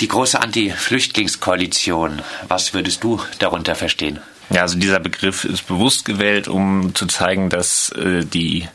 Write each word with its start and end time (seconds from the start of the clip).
Die 0.00 0.06
große 0.06 0.40
Anti-Flüchtlingskoalition, 0.40 2.22
was 2.46 2.72
würdest 2.72 3.02
du 3.02 3.20
darunter 3.40 3.74
verstehen? 3.74 4.20
Ja, 4.50 4.62
also 4.62 4.78
dieser 4.78 4.98
Begriff 4.98 5.44
ist 5.44 5.66
bewusst 5.66 6.06
gewählt, 6.06 6.48
um 6.48 6.94
zu 6.94 7.06
zeigen, 7.06 7.50
dass 7.50 7.90
äh, 7.90 8.24
die 8.24 8.66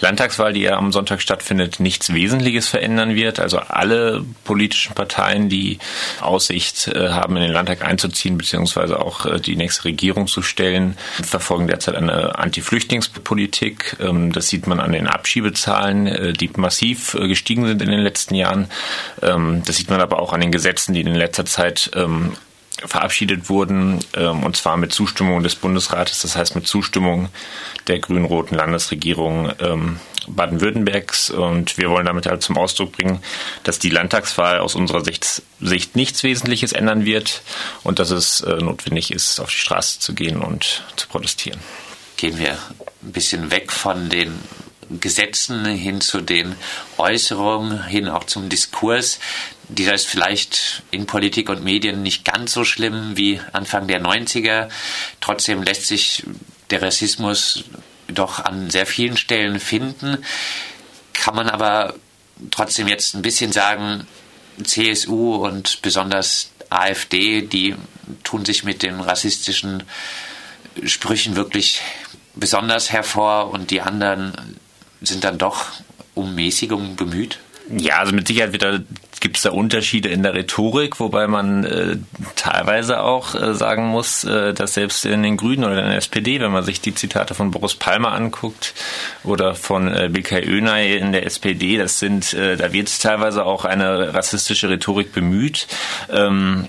Landtagswahl, 0.00 0.52
die 0.52 0.62
ja 0.62 0.76
am 0.76 0.90
Sonntag 0.90 1.22
stattfindet, 1.22 1.78
nichts 1.78 2.12
Wesentliches 2.12 2.66
verändern 2.66 3.14
wird. 3.14 3.38
Also 3.38 3.58
alle 3.58 4.24
politischen 4.42 4.94
Parteien, 4.94 5.48
die 5.48 5.78
Aussicht 6.20 6.88
äh, 6.88 7.10
haben, 7.10 7.36
in 7.36 7.42
den 7.42 7.52
Landtag 7.52 7.84
einzuziehen, 7.84 8.38
beziehungsweise 8.38 9.00
auch 9.00 9.24
äh, 9.24 9.38
die 9.38 9.54
nächste 9.54 9.84
Regierung 9.84 10.26
zu 10.26 10.42
stellen, 10.42 10.96
verfolgen 11.22 11.68
derzeit 11.68 11.94
eine 11.94 12.36
Anti-Flüchtlingspolitik. 12.36 13.98
Ähm, 14.00 14.32
das 14.32 14.48
sieht 14.48 14.66
man 14.66 14.80
an 14.80 14.90
den 14.90 15.06
Abschiebezahlen, 15.06 16.06
äh, 16.08 16.32
die 16.32 16.50
massiv 16.56 17.14
äh, 17.14 17.28
gestiegen 17.28 17.66
sind 17.68 17.82
in 17.82 17.90
den 17.90 18.00
letzten 18.00 18.34
Jahren. 18.34 18.68
Ähm, 19.22 19.62
das 19.64 19.76
sieht 19.76 19.90
man 19.90 20.00
aber 20.00 20.20
auch 20.20 20.32
an 20.32 20.40
den 20.40 20.50
Gesetzen, 20.50 20.92
die 20.92 21.02
in 21.02 21.14
letzter 21.14 21.46
Zeit 21.46 21.92
ähm, 21.94 22.32
verabschiedet 22.84 23.48
wurden, 23.48 24.00
ähm, 24.14 24.42
und 24.42 24.56
zwar 24.56 24.76
mit 24.76 24.92
Zustimmung 24.92 25.42
des 25.42 25.54
Bundesrates, 25.54 26.22
das 26.22 26.36
heißt 26.36 26.54
mit 26.54 26.66
Zustimmung 26.66 27.28
der 27.86 27.98
grün-roten 27.98 28.56
Landesregierung 28.56 29.52
ähm, 29.60 30.00
Baden-Württembergs. 30.26 31.30
Und 31.30 31.78
wir 31.78 31.90
wollen 31.90 32.06
damit 32.06 32.26
halt 32.26 32.42
zum 32.42 32.56
Ausdruck 32.56 32.92
bringen, 32.92 33.22
dass 33.62 33.78
die 33.78 33.90
Landtagswahl 33.90 34.60
aus 34.60 34.74
unserer 34.74 35.04
Sicht, 35.04 35.42
Sicht 35.60 35.96
nichts 35.96 36.22
Wesentliches 36.22 36.72
ändern 36.72 37.04
wird 37.04 37.42
und 37.82 37.98
dass 37.98 38.10
es 38.10 38.40
äh, 38.40 38.56
notwendig 38.56 39.12
ist, 39.12 39.40
auf 39.40 39.50
die 39.50 39.58
Straße 39.58 40.00
zu 40.00 40.14
gehen 40.14 40.40
und 40.40 40.84
zu 40.96 41.08
protestieren. 41.08 41.60
Gehen 42.16 42.38
wir 42.38 42.52
ein 43.02 43.12
bisschen 43.12 43.50
weg 43.50 43.72
von 43.72 44.08
den 44.08 44.38
Gesetzen 45.00 45.64
hin 45.66 46.00
zu 46.00 46.20
den 46.20 46.56
Äußerungen, 46.98 47.84
hin 47.84 48.08
auch 48.08 48.24
zum 48.24 48.48
Diskurs. 48.48 49.20
Dieser 49.72 49.94
ist 49.94 50.06
vielleicht 50.06 50.82
in 50.90 51.06
Politik 51.06 51.48
und 51.48 51.62
Medien 51.62 52.02
nicht 52.02 52.24
ganz 52.24 52.52
so 52.52 52.64
schlimm 52.64 53.16
wie 53.16 53.40
Anfang 53.52 53.86
der 53.86 54.02
90er. 54.02 54.68
Trotzdem 55.20 55.62
lässt 55.62 55.86
sich 55.86 56.24
der 56.70 56.82
Rassismus 56.82 57.64
doch 58.08 58.44
an 58.44 58.70
sehr 58.70 58.86
vielen 58.86 59.16
Stellen 59.16 59.60
finden. 59.60 60.24
Kann 61.12 61.34
man 61.36 61.48
aber 61.48 61.94
trotzdem 62.50 62.88
jetzt 62.88 63.14
ein 63.14 63.22
bisschen 63.22 63.52
sagen, 63.52 64.06
CSU 64.62 65.36
und 65.36 65.82
besonders 65.82 66.50
AfD, 66.68 67.42
die 67.42 67.76
tun 68.24 68.44
sich 68.44 68.64
mit 68.64 68.82
den 68.82 69.00
rassistischen 69.00 69.84
Sprüchen 70.84 71.36
wirklich 71.36 71.80
besonders 72.34 72.90
hervor 72.92 73.50
und 73.50 73.70
die 73.70 73.80
anderen 73.80 74.58
sind 75.00 75.24
dann 75.24 75.38
doch 75.38 75.66
um 76.14 76.34
Mäßigung 76.34 76.96
bemüht? 76.96 77.38
Ja, 77.76 77.98
also 77.98 78.12
mit 78.12 78.26
Sicherheit 78.26 78.52
wird 78.52 78.62
da 78.62 78.80
gibt 79.20 79.36
es 79.36 79.42
da 79.42 79.50
Unterschiede 79.50 80.08
in 80.08 80.22
der 80.22 80.34
Rhetorik, 80.34 80.98
wobei 80.98 81.26
man 81.26 81.64
äh, 81.64 81.96
teilweise 82.36 83.02
auch 83.02 83.34
äh, 83.34 83.54
sagen 83.54 83.86
muss, 83.86 84.24
äh, 84.24 84.54
dass 84.54 84.74
selbst 84.74 85.04
in 85.04 85.22
den 85.22 85.36
Grünen 85.36 85.64
oder 85.64 85.82
in 85.82 85.90
der 85.90 85.98
SPD, 85.98 86.40
wenn 86.40 86.50
man 86.50 86.64
sich 86.64 86.80
die 86.80 86.94
Zitate 86.94 87.34
von 87.34 87.50
Boris 87.50 87.74
Palmer 87.74 88.12
anguckt 88.12 88.74
oder 89.22 89.54
von 89.54 89.88
äh, 89.88 90.08
BK 90.10 90.42
Önay 90.42 90.96
in 90.96 91.12
der 91.12 91.26
SPD, 91.26 91.76
das 91.76 91.98
sind, 91.98 92.32
äh, 92.32 92.56
da 92.56 92.72
wird 92.72 93.00
teilweise 93.00 93.44
auch 93.44 93.64
eine 93.64 94.14
rassistische 94.14 94.68
Rhetorik 94.68 95.12
bemüht. 95.12 95.66
Ähm, 96.10 96.68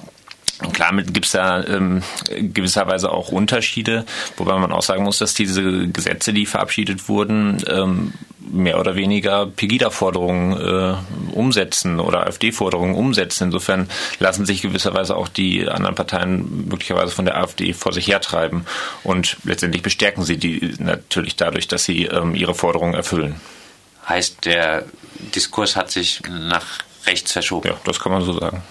Klar, 0.73 0.93
gibt 1.01 1.25
es 1.25 1.31
da 1.31 1.63
ähm, 1.63 2.03
gewisserweise 2.29 3.11
auch 3.11 3.29
Unterschiede, 3.29 4.05
wobei 4.37 4.59
man 4.59 4.71
auch 4.71 4.83
sagen 4.83 5.03
muss, 5.03 5.17
dass 5.17 5.33
diese 5.33 5.87
Gesetze, 5.87 6.33
die 6.33 6.45
verabschiedet 6.45 7.09
wurden, 7.09 7.63
ähm, 7.67 8.13
mehr 8.51 8.79
oder 8.79 8.95
weniger 8.95 9.45
Pegida-Forderungen 9.45 10.59
äh, 10.59 11.33
umsetzen 11.33 11.99
oder 11.99 12.27
AfD-Forderungen 12.27 12.95
umsetzen. 12.95 13.45
Insofern 13.45 13.89
lassen 14.19 14.45
sich 14.45 14.61
gewisserweise 14.61 15.15
auch 15.15 15.27
die 15.27 15.67
anderen 15.67 15.95
Parteien 15.95 16.67
möglicherweise 16.67 17.13
von 17.13 17.25
der 17.25 17.37
AfD 17.37 17.73
vor 17.73 17.93
sich 17.93 18.07
hertreiben 18.07 18.65
und 19.03 19.37
letztendlich 19.43 19.81
bestärken 19.81 20.23
sie 20.23 20.37
die 20.37 20.73
natürlich 20.79 21.35
dadurch, 21.35 21.67
dass 21.67 21.83
sie 21.83 22.05
ähm, 22.05 22.35
ihre 22.35 22.55
Forderungen 22.55 22.93
erfüllen. 22.93 23.39
Heißt, 24.07 24.45
der 24.45 24.85
Diskurs 25.35 25.75
hat 25.75 25.91
sich 25.91 26.21
nach 26.27 26.79
rechts 27.05 27.31
verschoben? 27.31 27.69
Ja, 27.69 27.77
das 27.85 27.99
kann 27.99 28.11
man 28.11 28.23
so 28.23 28.37
sagen. 28.37 28.61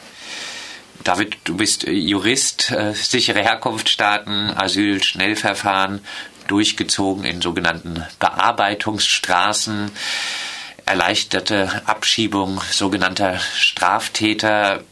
David, 1.05 1.39
du 1.45 1.57
bist 1.57 1.85
Jurist, 1.85 2.71
äh, 2.73 2.93
sichere 2.93 3.41
Herkunftsstaaten, 3.41 4.51
Asyl, 4.51 5.03
Schnellverfahren 5.03 6.01
durchgezogen 6.51 7.25
in 7.25 7.41
sogenannten 7.41 8.05
Bearbeitungsstraßen, 8.19 9.91
erleichterte 10.85 11.83
Abschiebung 11.87 12.61
sogenannter 12.71 13.39
Straftäter. 13.39 14.83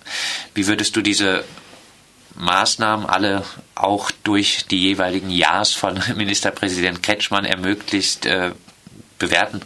Wie 0.54 0.66
würdest 0.66 0.94
du 0.96 1.02
diese 1.02 1.44
Maßnahmen 2.36 3.06
alle 3.06 3.44
auch 3.74 4.10
durch 4.22 4.66
die 4.70 4.80
jeweiligen 4.80 5.30
Ja's 5.30 5.72
von 5.72 6.00
Ministerpräsident 6.16 7.02
Kretschmann 7.02 7.44
ermöglicht 7.44 8.26
äh, 8.26 8.52
bewerten? 9.19 9.62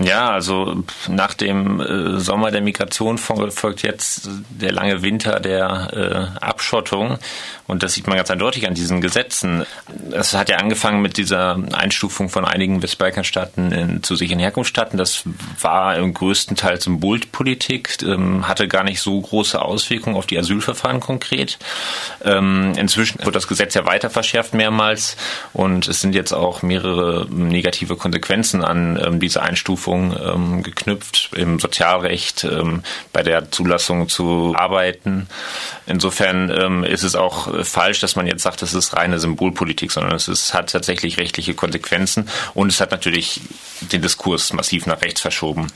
Ja, 0.00 0.30
also 0.30 0.84
nach 1.08 1.34
dem 1.34 1.80
äh, 1.80 2.18
Sommer 2.18 2.50
der 2.50 2.62
Migration 2.62 3.18
folgt 3.18 3.82
jetzt 3.82 4.28
der 4.48 4.72
lange 4.72 5.02
Winter 5.02 5.38
der 5.38 6.32
äh, 6.40 6.44
Abschottung. 6.44 7.18
Und 7.66 7.82
das 7.82 7.94
sieht 7.94 8.06
man 8.06 8.16
ganz 8.16 8.30
eindeutig 8.30 8.66
an 8.66 8.74
diesen 8.74 9.00
Gesetzen. 9.00 9.64
Es 10.10 10.34
hat 10.34 10.48
ja 10.48 10.56
angefangen 10.56 11.00
mit 11.00 11.16
dieser 11.16 11.58
Einstufung 11.72 12.28
von 12.28 12.44
einigen 12.44 12.82
Westbalkanstaaten 12.82 14.02
zu 14.02 14.16
sicheren 14.16 14.40
Herkunftsstaaten. 14.40 14.98
Das 14.98 15.24
war 15.60 15.96
im 15.96 16.12
größten 16.12 16.56
Teil 16.56 16.80
Symbolpolitik, 16.80 17.98
ähm, 18.02 18.48
hatte 18.48 18.68
gar 18.68 18.84
nicht 18.84 19.00
so 19.00 19.20
große 19.20 19.60
Auswirkungen 19.60 20.16
auf 20.16 20.26
die 20.26 20.38
Asylverfahren 20.38 21.00
konkret. 21.00 21.58
Ähm, 22.24 22.72
inzwischen 22.76 23.24
wird 23.24 23.36
das 23.36 23.46
Gesetz 23.46 23.74
ja 23.74 23.86
weiter 23.86 24.10
verschärft 24.10 24.54
mehrmals 24.54 25.16
und 25.52 25.86
es 25.86 26.00
sind 26.00 26.14
jetzt 26.14 26.32
auch 26.32 26.62
mehrere 26.62 27.26
negative 27.30 27.96
Konsequenzen 27.96 28.64
an 28.64 29.00
ähm, 29.02 29.20
diese 29.20 29.42
Einstufung 29.42 29.81
ähm, 29.88 30.62
geknüpft 30.62 31.30
im 31.34 31.58
Sozialrecht, 31.58 32.44
ähm, 32.44 32.82
bei 33.12 33.22
der 33.22 33.50
Zulassung 33.50 34.08
zu 34.08 34.54
arbeiten. 34.56 35.28
Insofern 35.86 36.50
ähm, 36.50 36.84
ist 36.84 37.02
es 37.02 37.14
auch 37.14 37.64
falsch, 37.64 38.00
dass 38.00 38.16
man 38.16 38.26
jetzt 38.26 38.42
sagt, 38.42 38.62
das 38.62 38.74
ist 38.74 38.96
reine 38.96 39.18
Symbolpolitik, 39.18 39.90
sondern 39.90 40.14
es 40.14 40.28
ist, 40.28 40.54
hat 40.54 40.72
tatsächlich 40.72 41.18
rechtliche 41.18 41.54
Konsequenzen 41.54 42.28
und 42.54 42.68
es 42.68 42.80
hat 42.80 42.90
natürlich 42.90 43.40
den 43.80 44.02
Diskurs 44.02 44.52
massiv 44.52 44.86
nach 44.86 45.02
rechts 45.02 45.20
verschoben. 45.20 45.68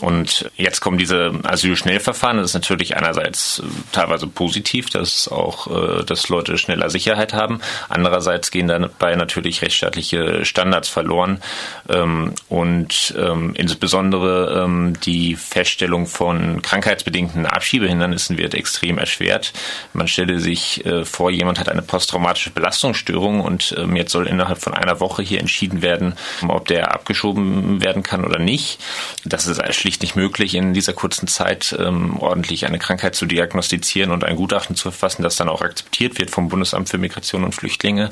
Und 0.00 0.50
jetzt 0.56 0.80
kommen 0.80 0.98
diese 0.98 1.32
Asylschnellverfahren. 1.44 2.38
Das 2.38 2.46
ist 2.46 2.54
natürlich 2.54 2.96
einerseits 2.96 3.60
äh, 3.60 3.62
teilweise 3.92 4.26
positiv, 4.26 4.90
dass 4.90 5.28
auch, 5.28 5.66
äh, 5.66 6.04
dass 6.04 6.28
Leute 6.28 6.58
schneller 6.58 6.90
Sicherheit 6.90 7.32
haben. 7.32 7.60
Andererseits 7.88 8.50
gehen 8.50 8.68
dabei 8.68 9.16
natürlich 9.16 9.62
rechtsstaatliche 9.62 10.44
Standards 10.44 10.88
verloren 10.88 11.40
ähm, 11.88 12.34
und 12.48 13.14
ähm, 13.16 13.51
insbesondere 13.54 14.62
ähm, 14.64 14.94
die 15.04 15.36
Feststellung 15.36 16.06
von 16.06 16.62
krankheitsbedingten 16.62 17.46
Abschiebehindernissen 17.46 18.38
wird 18.38 18.54
extrem 18.54 18.98
erschwert. 18.98 19.52
Man 19.92 20.08
stelle 20.08 20.40
sich 20.40 20.84
äh, 20.86 21.04
vor, 21.04 21.30
jemand 21.30 21.58
hat 21.58 21.68
eine 21.68 21.82
posttraumatische 21.82 22.50
Belastungsstörung 22.50 23.40
und 23.40 23.74
ähm, 23.78 23.96
jetzt 23.96 24.12
soll 24.12 24.26
innerhalb 24.26 24.58
von 24.58 24.74
einer 24.74 25.00
Woche 25.00 25.22
hier 25.22 25.40
entschieden 25.40 25.82
werden, 25.82 26.14
ob 26.46 26.68
der 26.68 26.94
abgeschoben 26.94 27.82
werden 27.82 28.02
kann 28.02 28.24
oder 28.24 28.38
nicht. 28.38 28.80
Das 29.24 29.46
ist 29.46 29.62
schlicht 29.74 30.02
nicht 30.02 30.16
möglich, 30.16 30.54
in 30.54 30.74
dieser 30.74 30.92
kurzen 30.92 31.26
Zeit 31.26 31.76
ähm, 31.78 32.18
ordentlich 32.18 32.66
eine 32.66 32.78
Krankheit 32.78 33.14
zu 33.14 33.26
diagnostizieren 33.26 34.10
und 34.10 34.24
ein 34.24 34.36
Gutachten 34.36 34.76
zu 34.76 34.90
verfassen, 34.90 35.22
das 35.22 35.36
dann 35.36 35.48
auch 35.48 35.62
akzeptiert 35.62 36.18
wird 36.18 36.30
vom 36.30 36.48
Bundesamt 36.48 36.88
für 36.88 36.98
Migration 36.98 37.44
und 37.44 37.54
Flüchtlinge, 37.54 38.10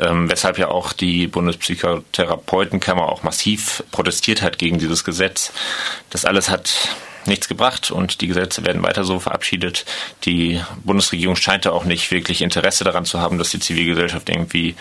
ähm, 0.00 0.30
weshalb 0.30 0.58
ja 0.58 0.68
auch 0.68 0.92
die 0.92 1.26
Bundespsychotherapeutenkammer 1.26 3.08
auch 3.08 3.22
massiv 3.22 3.82
protestiert 3.90 4.42
hat 4.42 4.58
gegen 4.58 4.78
dieses 4.82 5.04
Gesetz. 5.04 5.52
Das 6.10 6.24
alles 6.24 6.50
hat 6.50 6.72
nichts 7.26 7.48
gebracht 7.48 7.90
und 7.90 8.20
die 8.20 8.26
Gesetze 8.26 8.64
werden 8.64 8.82
weiter 8.82 9.04
so 9.04 9.20
verabschiedet. 9.20 9.84
Die 10.24 10.60
Bundesregierung 10.84 11.36
scheint 11.36 11.64
da 11.64 11.70
auch 11.70 11.84
nicht 11.84 12.10
wirklich 12.10 12.42
Interesse 12.42 12.84
daran 12.84 13.04
zu 13.04 13.20
haben, 13.20 13.38
dass 13.38 13.50
die 13.50 13.60
Zivilgesellschaft 13.60 14.28
irgendwie 14.28 14.74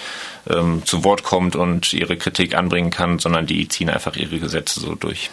ähm, 0.49 0.83
zu 0.85 1.03
Wort 1.03 1.23
kommt 1.23 1.55
und 1.55 1.93
ihre 1.93 2.17
Kritik 2.17 2.55
anbringen 2.55 2.89
kann, 2.89 3.19
sondern 3.19 3.45
die 3.45 3.67
ziehen 3.67 3.89
einfach 3.89 4.15
ihre 4.15 4.39
Gesetze 4.39 4.79
so 4.79 4.95
durch. 4.95 5.29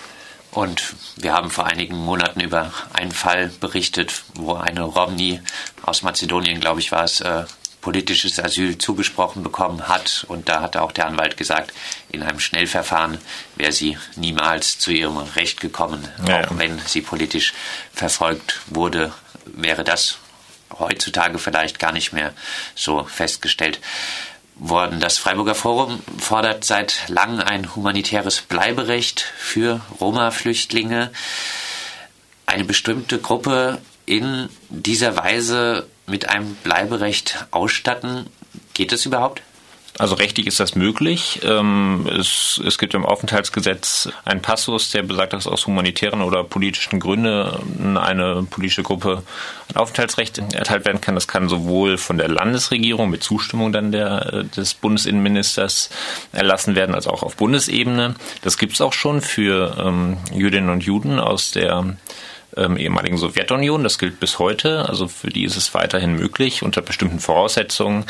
Und 0.51 0.95
wir 1.17 1.35
haben 1.35 1.51
vor 1.51 1.67
einigen 1.67 1.97
Monaten 1.97 2.41
über 2.41 2.73
einen 2.93 3.13
Fall 3.13 3.51
berichtet, 3.61 4.23
wo 4.35 4.55
eine 4.55 4.83
Romney 4.83 5.41
aus 5.83 6.03
Mazedonien, 6.03 6.61
glaube 6.61 6.81
ich, 6.81 6.91
war 6.91 7.05
es, 7.05 7.21
äh, 7.21 7.45
politisches 7.81 8.41
Asyl 8.41 8.79
zugesprochen 8.79 9.43
bekommen 9.43 9.89
hat. 9.89 10.25
Und 10.29 10.49
da 10.49 10.63
hatte 10.63 10.83
auch 10.83 10.93
der 10.93 11.07
Anwalt 11.07 11.37
gesagt, 11.37 11.73
in 12.11 12.23
einem 12.23 12.41
Schnellverfahren 12.41 13.19
wäre 13.57 13.73
sie 13.73 13.99
niemals 14.17 14.79
zu 14.79 14.91
ihrem 14.91 15.17
Recht 15.19 15.61
gekommen, 15.61 16.09
ja, 16.27 16.45
auch 16.45 16.59
wenn 16.59 16.79
sie 16.81 17.03
politisch 17.03 17.55
verfolgt 17.93 18.61
wurde, 18.67 19.13
wäre 19.45 19.85
das 19.85 20.19
heutzutage 20.79 21.39
vielleicht 21.39 21.79
gar 21.79 21.93
nicht 21.93 22.13
mehr 22.13 22.33
so 22.75 23.05
festgestellt 23.05 23.81
worden. 24.57 25.01
Das 25.01 25.19
Freiburger 25.19 25.55
Forum 25.55 26.03
fordert 26.19 26.65
seit 26.65 27.09
langem 27.09 27.41
ein 27.41 27.75
humanitäres 27.75 28.41
Bleiberecht 28.41 29.21
für 29.21 29.81
Roma-Flüchtlinge. 30.01 31.11
Eine 32.47 32.65
bestimmte 32.65 33.19
Gruppe 33.19 33.79
in 34.09 34.49
dieser 34.71 35.17
Weise 35.17 35.87
mit 36.07 36.29
einem 36.29 36.55
Bleiberecht 36.57 37.47
ausstatten? 37.51 38.27
Geht 38.73 38.93
das 38.93 39.05
überhaupt? 39.05 39.43
Also 39.99 40.15
rechtlich 40.15 40.47
ist 40.47 40.61
das 40.61 40.77
möglich. 40.77 41.41
Ähm, 41.43 42.09
es, 42.19 42.61
es 42.65 42.79
gibt 42.79 42.95
im 42.95 43.05
Aufenthaltsgesetz 43.05 44.09
einen 44.25 44.41
Passus, 44.41 44.93
der 44.93 45.03
besagt, 45.03 45.33
dass 45.33 45.49
aus 45.49 45.67
humanitären 45.67 46.23
oder 46.23 46.45
politischen 46.45 47.01
Gründen 47.01 47.97
eine 47.97 48.47
politische 48.49 48.85
Gruppe 48.85 49.25
ein 49.69 49.77
Aufenthaltsrecht 49.77 50.39
erteilt 50.55 50.87
werden 50.87 51.01
kann. 51.01 51.17
Das 51.17 51.27
kann 51.27 51.49
sowohl 51.49 51.99
von 51.99 52.17
der 52.17 52.29
Landesregierung 52.29 53.11
mit 53.11 53.25
Zustimmung 53.25 53.73
dann 53.73 53.91
der, 53.91 54.45
des 54.45 54.75
Bundesinnenministers 54.75 55.91
erlassen 56.31 56.77
werden, 56.77 56.95
als 56.95 57.09
auch 57.09 57.25
auf 57.25 57.37
Bundesebene. 57.37 58.15
Das 58.43 58.57
gibt 58.57 58.75
es 58.75 58.81
auch 58.81 58.93
schon 58.93 59.21
für 59.21 59.77
ähm, 59.85 60.19
Jüdinnen 60.33 60.71
und 60.71 60.85
Juden 60.85 61.19
aus 61.19 61.51
der 61.51 61.97
ähm, 62.59 62.77
ehemaligen 62.77 63.17
Sowjetunion. 63.17 63.83
Das 63.83 63.99
gilt 63.99 64.21
bis 64.21 64.39
heute. 64.39 64.89
Also 64.89 65.09
für 65.09 65.29
die 65.29 65.45
ist 65.45 65.57
es 65.57 65.75
weiterhin 65.75 66.15
möglich, 66.15 66.63
unter 66.63 66.83
bestimmten 66.83 67.21
Voraussetzungen 67.21 68.05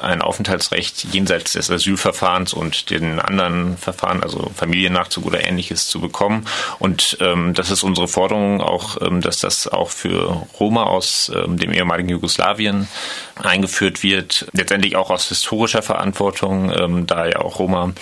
ein 0.00 0.22
Aufenthaltsrecht 0.22 1.06
jenseits 1.12 1.52
des 1.52 1.70
Asylverfahrens 1.70 2.52
und 2.54 2.90
den 2.90 3.18
anderen 3.18 3.76
Verfahren, 3.76 4.22
also 4.22 4.50
Familiennachzug 4.54 5.26
oder 5.26 5.44
ähnliches, 5.44 5.88
zu 5.88 6.00
bekommen. 6.00 6.46
Und 6.78 7.16
ähm, 7.20 7.54
das 7.54 7.70
ist 7.70 7.82
unsere 7.82 8.08
Forderung 8.08 8.60
auch, 8.60 9.00
ähm, 9.00 9.20
dass 9.20 9.40
das 9.40 9.68
auch 9.68 9.90
für 9.90 10.46
Roma 10.58 10.84
aus 10.84 11.30
ähm, 11.34 11.58
dem 11.58 11.72
ehemaligen 11.72 12.08
Jugoslawien 12.08 12.88
eingeführt 13.36 14.02
wird. 14.02 14.46
Letztendlich 14.52 14.96
auch 14.96 15.10
aus 15.10 15.28
historischer 15.28 15.82
Verantwortung, 15.82 16.72
ähm, 16.72 17.06
da 17.06 17.26
ja 17.26 17.40
auch 17.40 17.58
Roma 17.58 17.92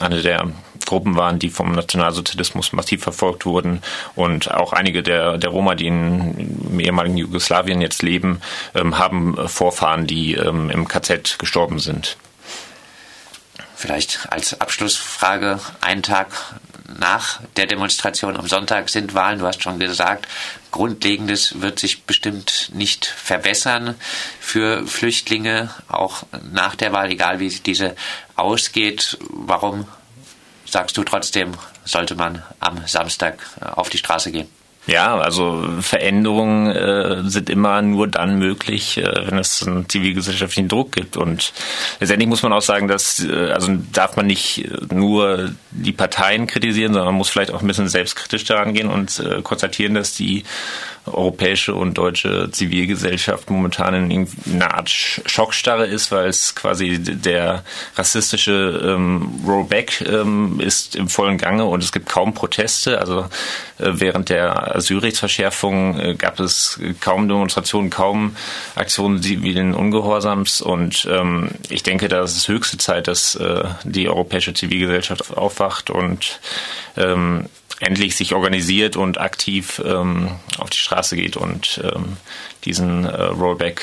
eine 0.00 0.22
der 0.22 0.48
Gruppen 0.86 1.16
waren, 1.16 1.38
die 1.38 1.50
vom 1.50 1.72
Nationalsozialismus 1.72 2.72
massiv 2.72 3.02
verfolgt 3.02 3.44
wurden. 3.44 3.82
Und 4.14 4.50
auch 4.52 4.72
einige 4.72 5.02
der, 5.02 5.35
der 5.38 5.50
Roma, 5.50 5.74
die 5.74 5.86
in, 5.86 6.78
ehemaligen 6.80 7.16
Jugoslawien 7.16 7.80
jetzt 7.80 8.02
leben, 8.02 8.40
ähm, 8.74 8.98
haben 8.98 9.36
Vorfahren, 9.48 10.06
die 10.06 10.34
ähm, 10.34 10.70
im 10.70 10.88
KZ 10.88 11.38
gestorben 11.38 11.78
sind. 11.78 12.16
Vielleicht 13.74 14.32
als 14.32 14.58
Abschlussfrage, 14.60 15.60
einen 15.82 16.02
Tag 16.02 16.28
nach 16.98 17.40
der 17.56 17.66
Demonstration 17.66 18.36
am 18.36 18.46
Sonntag 18.46 18.88
sind 18.88 19.14
Wahlen. 19.14 19.38
Du 19.38 19.46
hast 19.46 19.62
schon 19.62 19.78
gesagt, 19.78 20.26
Grundlegendes 20.70 21.60
wird 21.60 21.78
sich 21.78 22.04
bestimmt 22.04 22.70
nicht 22.72 23.04
verbessern 23.06 23.94
für 24.40 24.86
Flüchtlinge, 24.86 25.70
auch 25.88 26.22
nach 26.52 26.74
der 26.74 26.92
Wahl, 26.92 27.10
egal 27.10 27.38
wie 27.38 27.50
diese 27.50 27.96
ausgeht. 28.34 29.18
Warum 29.30 29.86
sagst 30.64 30.96
du 30.96 31.04
trotzdem, 31.04 31.52
sollte 31.84 32.14
man 32.14 32.42
am 32.60 32.86
Samstag 32.86 33.38
äh, 33.60 33.66
auf 33.66 33.88
die 33.88 33.98
Straße 33.98 34.32
gehen? 34.32 34.48
Ja, 34.86 35.16
also 35.16 35.64
Veränderungen 35.80 36.68
äh, 36.68 37.28
sind 37.28 37.50
immer 37.50 37.82
nur 37.82 38.06
dann 38.06 38.38
möglich, 38.38 38.98
äh, 38.98 39.26
wenn 39.26 39.36
es 39.36 39.66
einen 39.66 39.88
zivilgesellschaftlichen 39.88 40.68
Druck 40.68 40.92
gibt. 40.92 41.16
Und 41.16 41.52
letztendlich 41.98 42.28
muss 42.28 42.44
man 42.44 42.52
auch 42.52 42.62
sagen, 42.62 42.86
dass 42.86 43.24
äh, 43.24 43.50
also 43.50 43.76
darf 43.92 44.16
man 44.16 44.26
nicht 44.26 44.68
nur 44.92 45.50
die 45.72 45.92
Parteien 45.92 46.46
kritisieren, 46.46 46.92
sondern 46.92 47.08
man 47.08 47.16
muss 47.16 47.30
vielleicht 47.30 47.50
auch 47.50 47.62
ein 47.62 47.66
bisschen 47.66 47.88
selbstkritisch 47.88 48.44
daran 48.44 48.74
gehen 48.74 48.88
und 48.88 49.18
äh, 49.18 49.42
konstatieren, 49.42 49.94
dass 49.94 50.14
die 50.14 50.44
europäische 51.06 51.74
und 51.74 51.98
deutsche 51.98 52.50
Zivilgesellschaft 52.50 53.50
momentan 53.50 54.10
in 54.10 54.28
einer 54.52 54.74
Art 54.74 54.90
Schockstarre 54.90 55.86
ist, 55.86 56.10
weil 56.10 56.28
es 56.28 56.54
quasi 56.54 56.98
der 56.98 57.64
rassistische 57.96 58.80
ähm, 58.84 59.40
Rollback 59.46 60.02
ähm, 60.02 60.60
ist 60.60 60.96
im 60.96 61.08
vollen 61.08 61.38
Gange 61.38 61.64
und 61.64 61.82
es 61.82 61.92
gibt 61.92 62.08
kaum 62.08 62.34
Proteste. 62.34 62.98
Also 63.00 63.20
äh, 63.78 63.92
während 63.94 64.28
der 64.28 64.76
Asylrechtsverschärfung 64.76 65.98
äh, 65.98 66.14
gab 66.14 66.40
es 66.40 66.80
kaum 67.00 67.28
Demonstrationen, 67.28 67.90
kaum 67.90 68.36
Aktionen 68.74 69.22
zivilen 69.22 69.74
Ungehorsams 69.74 70.60
und 70.60 71.06
ähm, 71.10 71.50
ich 71.68 71.82
denke, 71.82 72.08
da 72.08 72.22
ist 72.22 72.36
es 72.36 72.48
höchste 72.48 72.78
Zeit, 72.78 73.08
dass 73.08 73.34
äh, 73.36 73.64
die 73.84 74.08
europäische 74.08 74.54
Zivilgesellschaft 74.54 75.36
aufwacht 75.36 75.90
und 75.90 76.40
ähm, 76.96 77.46
endlich 77.80 78.16
sich 78.16 78.34
organisiert 78.34 78.96
und 78.96 79.18
aktiv 79.18 79.80
ähm, 79.84 80.30
auf 80.58 80.70
die 80.70 80.78
Straße 80.78 81.16
geht 81.16 81.36
und 81.36 81.80
ähm, 81.84 82.16
diesen 82.64 83.04
äh, 83.04 83.22
Rollback 83.22 83.82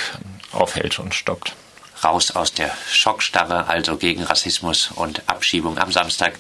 aufhält 0.52 1.00
und 1.00 1.14
stoppt. 1.14 1.56
Raus 2.04 2.32
aus 2.32 2.54
der 2.54 2.76
Schockstarre, 2.92 3.68
also 3.68 3.96
gegen 3.96 4.24
Rassismus 4.24 4.90
und 4.94 5.22
Abschiebung. 5.28 5.78
Am 5.78 5.92
Samstag 5.92 6.34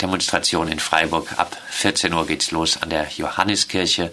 Demonstration 0.00 0.68
in 0.68 0.78
Freiburg. 0.78 1.38
Ab 1.38 1.56
14 1.70 2.12
Uhr 2.12 2.26
geht's 2.26 2.52
los 2.52 2.80
an 2.80 2.90
der 2.90 3.08
Johanniskirche. 3.16 4.12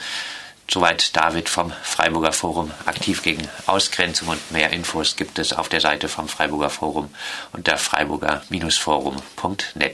Soweit 0.68 1.16
David 1.16 1.48
vom 1.48 1.72
Freiburger 1.84 2.34
Forum 2.34 2.72
aktiv 2.88 3.22
gegen 3.22 3.48
Ausgrenzung 3.68 4.30
und 4.30 4.52
mehr 4.52 4.72
Infos 4.72 5.16
gibt 5.16 5.38
es 5.38 5.54
auf 5.54 5.70
der 5.70 5.80
Seite 5.80 6.10
vom 6.10 6.28
Freiburger 6.28 6.72
Forum 6.72 7.14
unter 7.54 7.78
freiburger-forum.net. 7.78 9.94